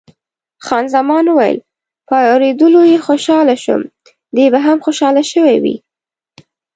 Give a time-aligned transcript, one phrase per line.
[0.65, 1.59] خان زمان وویل،
[2.07, 3.81] په اورېدلو یې خوشاله شوم،
[4.35, 5.75] دی به هم خوشاله شوی وي.